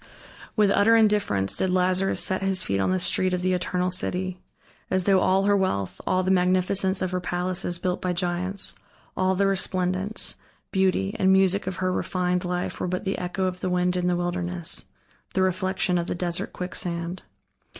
With 0.55 0.71
utter 0.71 0.95
indifference 0.95 1.55
did 1.55 1.69
Lazarus 1.69 2.19
set 2.19 2.41
his 2.41 2.63
feet 2.63 2.79
on 2.79 2.89
the 2.89 2.97
street 2.99 3.35
of 3.35 3.43
the 3.43 3.53
eternal 3.53 3.91
city. 3.91 4.39
As 4.89 5.03
though 5.03 5.19
all 5.19 5.43
her 5.43 5.55
wealth, 5.55 6.01
all 6.07 6.23
the 6.23 6.31
magnificence 6.31 6.99
of 7.03 7.11
her 7.11 7.19
palaces 7.21 7.77
built 7.77 8.01
by 8.01 8.11
giants, 8.11 8.73
all 9.15 9.35
the 9.35 9.45
resplendence, 9.45 10.37
beauty, 10.71 11.15
and 11.19 11.31
music 11.31 11.67
of 11.67 11.75
her 11.75 11.91
refined 11.91 12.43
life 12.43 12.79
were 12.79 12.87
but 12.87 13.05
the 13.05 13.19
echo 13.19 13.45
of 13.45 13.59
the 13.59 13.69
wind 13.69 13.95
in 13.95 14.07
the 14.07 14.15
wilderness, 14.15 14.85
the 15.35 15.43
reflection 15.43 15.99
of 15.99 16.07
the 16.07 16.15
desert 16.15 16.51
quicksand. 16.51 17.21